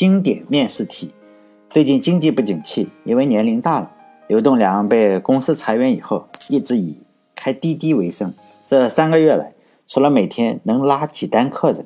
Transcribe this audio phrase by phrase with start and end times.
[0.00, 1.10] 经典面试题。
[1.68, 3.90] 最近经济不景气，因为年龄大了，
[4.28, 6.96] 刘栋梁被公司裁员以后，一直以
[7.36, 8.32] 开滴滴为生。
[8.66, 9.52] 这三个月来，
[9.86, 11.84] 除了每天能拉几单客人，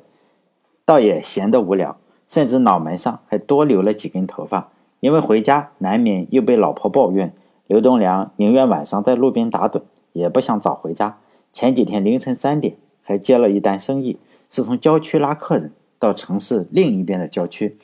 [0.85, 1.97] 倒也闲得无聊，
[2.29, 4.69] 甚至脑门上还多留了几根头发。
[5.01, 7.33] 因为回家难免又被老婆抱怨，
[7.67, 9.81] 刘栋梁宁愿晚上在路边打盹，
[10.13, 11.17] 也不想早回家。
[11.51, 14.17] 前几天凌晨三点，还接了一单生意，
[14.49, 17.77] 是从郊区拉客人到城市另一边的郊区。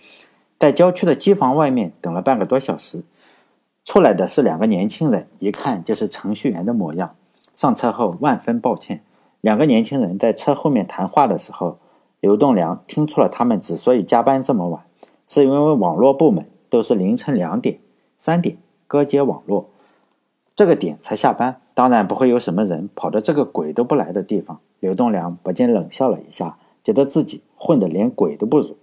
[0.60, 3.04] 在郊区的机房外面等了半个多小时，
[3.84, 7.16] 出来的是两个年轻人，一看就是程序员的模样。
[7.54, 9.02] 上车后万分抱歉，
[9.42, 11.80] 两个年轻人在车后面谈话的时候，
[12.20, 14.84] 刘栋梁听出了他们之所以加班这么晚，
[15.28, 17.80] 是因为网络部门都是凌晨两点、
[18.18, 19.70] 三点割接网络，
[20.56, 24.60] 这个点才下班，当然不会有什么人跑到这个鬼都不来的地方。
[24.80, 28.78] 刘栋梁不禁冷笑了一下，觉得自己混得连鬼都不如。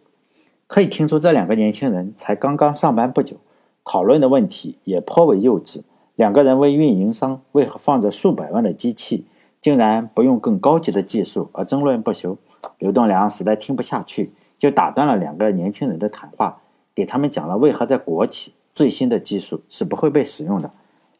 [0.67, 3.37] 可以听出，这两个年轻人才刚刚上班不久，
[3.85, 5.83] 讨论的问题也颇为幼稚。
[6.15, 9.25] 两个人为运营商为何放着数百万的机器，
[9.61, 12.37] 竟然不用更高级的技术而争论不休。
[12.79, 16.61] 刘栋梁实在听不下去，就打断了两个年轻人的谈话，
[16.95, 20.69] 给他们讲了为何在国企最新的技术是不会被使用的。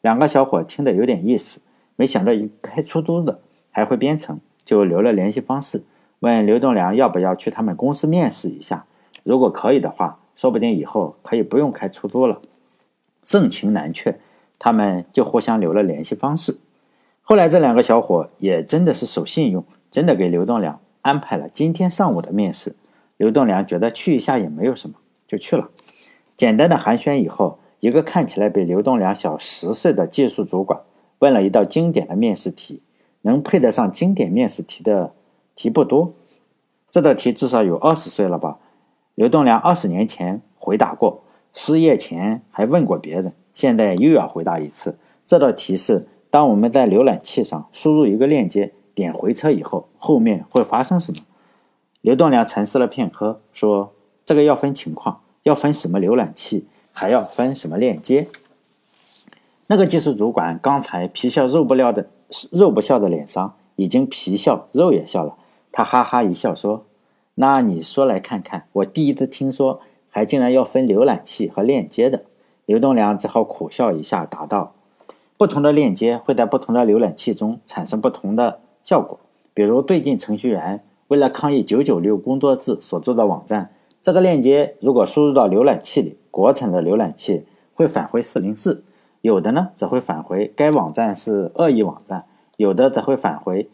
[0.01, 1.61] 两个小伙听得有点意思，
[1.97, 3.41] 没想到一开出租的
[3.71, 5.85] 还会编程，就留了联系方式，
[6.21, 8.87] 问刘栋梁要不要去他们公司面试一下。
[9.23, 12.41] 如果可以的话，说不定以后可以不用开出租了。
[13.23, 14.19] 盛情难却，
[14.59, 16.59] 他们就互相留了联系方式。
[17.23, 22.75] 后来这两个小伙也真的是守信用，真的给刘栋梁安排了今天上午的面试。
[23.19, 25.69] 刘栋梁觉得去一下也没有什么，就去了。
[26.37, 30.81] 简单的寒暄以后，一个看起来比刘栋梁小十岁的技术主管
[31.19, 32.81] 问了一道经典的面试题，
[33.23, 35.13] 能配得上经典面试题的
[35.59, 36.15] 题不多。
[36.89, 38.59] 这道题至少有二十岁了吧？
[39.17, 44.97] 刘栋梁二十年前回答过，失业前还问过别人，现在又要回答一次。
[45.27, 51.25] 这道题是：当我们在浏览器上输入一个链接，点回车以后，后面会发生什么？
[52.03, 53.93] 刘栋梁沉思了片刻，说
[54.25, 58.29] ：“这个要分情况，要分什么浏览器，还要分什么链接。”
[59.67, 62.09] 那个技术主管刚才皮笑肉不料的
[62.53, 65.37] 肉不笑的脸上，已经皮笑肉也笑了。
[65.73, 66.85] 他哈哈一笑说。
[67.41, 72.25] 那你说来看看，我第一次听说还竟然要分浏览器和链接的。
[72.67, 74.75] 刘栋梁只好苦笑一下，答道
[75.39, 79.21] ：“不同的链接会在不同的浏览器中产生不同的效果。
[79.55, 83.71] 比如，最近程序员为了抗议九九六工作制所做的网站，
[84.03, 88.83] 这个链接如果输入到浏览器里，国产的浏览器会返回四零四；
[89.21, 92.23] 有的呢，则会返回该网站是恶意网站；
[92.57, 93.71] 有的则会返回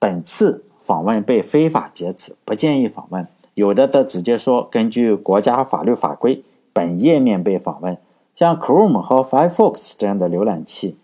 [0.00, 3.28] 本次。”访问被非法劫持，不建议访问。
[3.52, 7.98] 有的则直接说，根据国家法律法规，本页面被访问。
[8.34, 10.96] 像 Chrome 和 Firefox 这样的浏览器，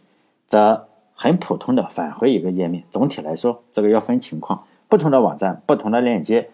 [0.47, 2.85] 则很普通的返回一个页面。
[2.91, 6.49] 总体来说，这个要分情况，不同的网站、不同的链接、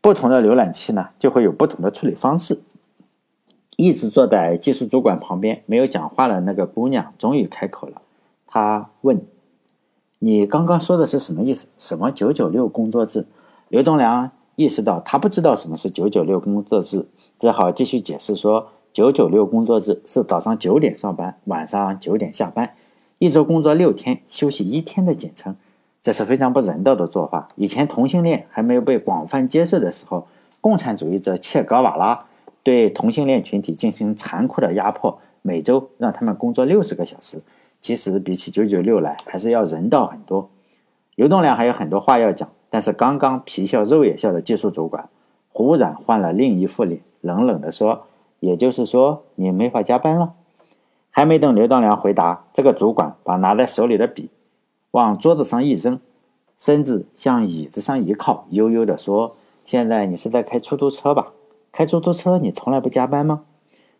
[0.00, 2.60] 不同的浏览器呢，就会有不同的处理方式。
[3.76, 8.00] 一直坐在技术主管旁边没有讲话的那个姑娘，终于开口了。
[8.46, 9.20] 她问。
[10.20, 11.68] 你刚刚说的是什么意思？
[11.78, 13.26] 什么九九六工作制？
[13.68, 17.06] 刘栋梁意识到他不知道什么是九九六工作制，
[17.38, 22.72] 只好继续解释说：九九六工作制是早上九点上班，晚上九点下班，
[23.18, 25.54] 一周工作六天，休息一天的简称。
[26.02, 27.48] 这是非常不人道的做法。
[27.54, 30.26] 以前同性恋还没有被广泛接受的时候，
[30.60, 32.24] 共产主义者切格瓦拉
[32.64, 37.40] 对同性恋群体进行残酷的压迫，每周让他们工作六十个小时。
[37.80, 40.50] 其实比起九九六来，还是要人道很多。
[41.14, 45.08] 刘栋梁还有很多话要讲，但是刚刚皮笑肉也笑的技术主管，
[45.52, 48.06] 忽然换了另一副脸，冷冷地说
[48.40, 50.34] ：“也就是说，你没法加班了。”
[51.10, 54.30] 还没等刘栋梁回答，这个主管把拿在手里的笔
[54.92, 55.98] 往桌子上一扔，
[56.56, 61.32] 身子向椅子上一靠，悠悠地说：“现在你是在开出租车吧？
[61.72, 63.42] 开出租车你从来不加班吗？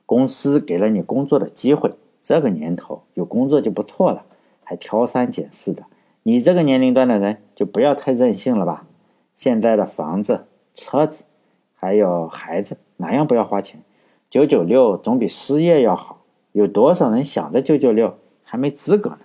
[0.06, 1.92] 公司给了你工作的机会。”
[2.28, 4.26] 这个年头有工作就不错了，
[4.62, 5.84] 还挑三拣四的。
[6.24, 8.84] 你这个年龄段的人就不要太任性了吧。
[9.34, 10.44] 现在的房子、
[10.74, 11.24] 车子，
[11.74, 13.80] 还有孩子，哪样不要花钱？
[14.28, 16.18] 九九六总比失业要好。
[16.52, 19.20] 有多少人想着九九六还没资格呢？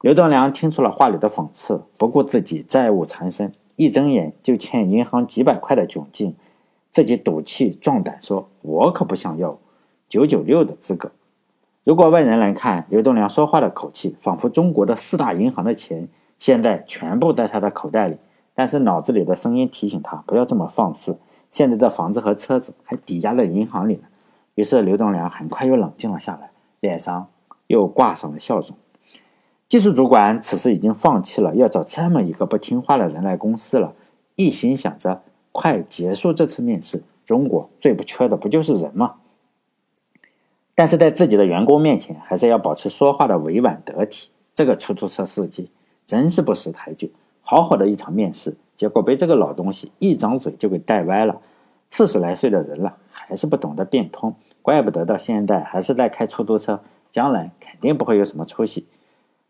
[0.00, 6.34] 刘栋梁听出了话里的讽刺，不顾自己债务缠身，一睁眼就欠银行几百块的窘境，
[6.90, 9.58] 自己赌气壮胆说：“我可不想要
[10.08, 11.12] 九九六的资格。”
[11.84, 16.08] 如果外人来看，刘栋梁说话的口气，仿佛中国的四大银行的钱
[16.38, 18.16] 现在全部在他的口袋里。
[18.54, 21.18] 但是脑子里的声音提醒他不要这么放肆，
[21.50, 24.04] 现在的房子和车子还抵押在银行里呢。
[24.54, 26.50] 于是刘栋梁很快又冷静了下来，
[26.80, 27.26] 脸上
[27.66, 28.70] 又挂上了笑容。
[29.68, 33.92] 技术主管此时已经放弃了要找这么一个不听话的人来公司了，
[34.36, 35.20] 一心想着
[35.52, 37.02] 快结束这次面试。
[37.26, 39.16] 中国最不缺的不就是人吗？
[40.74, 44.30] 但是在自己的员工面前，还是要保持说话的委婉得体。
[44.54, 45.70] 这个出租车司机
[46.06, 47.12] 真是不识抬举，
[47.42, 51.40] 好好的一场面试，结果被这个老东西一张嘴就给带歪了。
[51.90, 56.80] 四十来岁的人了，还是不懂得变通，怪不得到现在还是在开出租车，
[57.10, 58.86] 将来肯定不会有什么出息。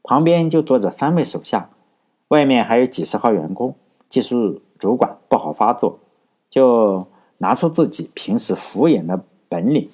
[0.03, 1.71] 旁边就坐着三位手下，
[2.29, 3.75] 外面还有几十号员工。
[4.09, 5.99] 技术主管不好发作，
[6.49, 7.07] 就
[7.39, 9.89] 拿出自己平时敷衍的本领。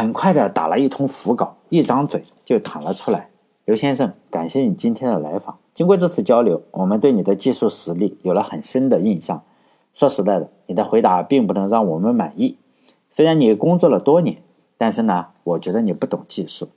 [0.00, 3.28] 很快的打了一通腹稿，一张嘴就淌了出来。
[3.66, 5.58] 刘先生，感谢你今天的来访。
[5.74, 9.42] 经过这次交流，我们对你的技术实力有了很深的印象。
[9.92, 12.56] 说实在的，你的回答并不能让我们满意。
[13.10, 14.38] 虽然你工作了多年，
[14.78, 16.70] 但是呢，我觉得你不懂技术。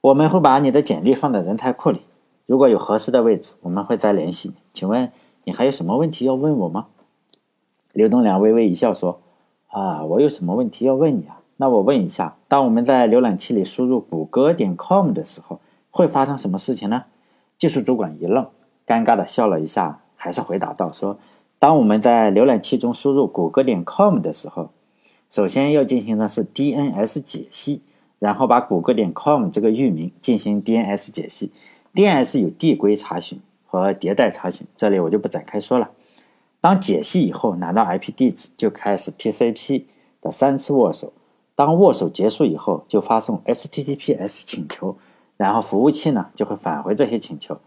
[0.00, 2.00] 我们会把你的简历放在人才库里，
[2.46, 4.54] 如果有合适的位置，我们会再联系你。
[4.72, 5.12] 请问
[5.44, 6.86] 你还有什么问题要问我吗？
[7.92, 9.20] 刘东良微微一笑说
[9.68, 15.60] ：“啊，我有什么问题要问你啊？”那我问一下，当我们在浏览器里输入谷歌点 com 的时候，
[15.90, 17.04] 会发生什么事情呢？
[17.56, 18.48] 技术主管一愣，
[18.84, 21.16] 尴尬的笑了一下，还是回答道：“说，
[21.60, 24.70] 当我们在浏览器中输入谷歌点 com 的时候，
[25.30, 27.82] 首先要进行的是 DNS 解析，
[28.18, 31.52] 然后把谷歌点 com 这个域名进行 DNS 解析。
[31.94, 35.90] DNS 有递归查询和迭代查询，这里我就不展开说了。
[36.60, 39.84] 当解析以后，拿到 IP 地址，就开始 TCP
[40.20, 41.12] 的三次握手。”
[41.54, 44.96] 当握手结束以后，就发送 HTTPS 请求，
[45.36, 47.58] 然后服务器呢就会返回这些请求，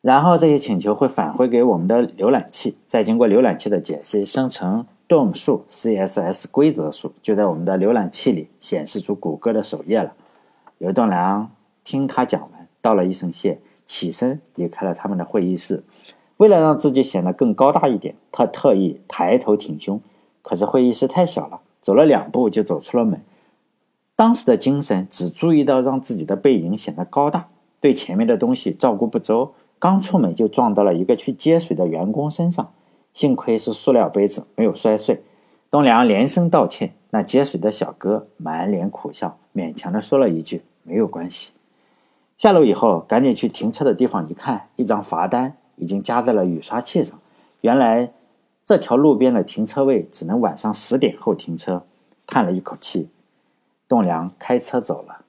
[0.00, 10.12] 然后这些请求会返回给我们的浏览器，再经过浏览器的解析，生成 DOM 数 CSS 规则数，就在我们的浏览器里显示出谷歌的首页了。
[10.78, 11.50] 刘栋梁
[11.82, 15.82] 听他讲完，道了一声谢，起身离开了他们的会议室。
[16.36, 20.00] 为了让自己显得更高大一点，他特意抬头挺胸，
[20.42, 21.60] 可是会议室太小了。
[21.88, 23.22] 走了两步就走出了门，
[24.14, 27.48] 当时的精神只注意到让自己的背影显得高大，
[27.80, 29.54] 对前面的东西照顾不周。
[29.78, 32.74] 刚出门就撞到了一个去接水的员工身上，
[33.14, 35.22] 幸亏是塑料杯子，没有摔碎。
[35.70, 41.54] 东良连声道歉，那接水的小哥满脸苦笑，勉强的说了一句：“没有关系。”
[42.36, 47.18] 下楼以后，赶紧去停车的地方一看，一张罚单已经夹在了雨刷器上。
[47.62, 48.10] 原来。
[48.68, 51.86] 这条路边的停车位只能晚上十点后停车，
[52.26, 53.08] 叹了一口气，
[53.88, 55.24] 栋梁开车走了。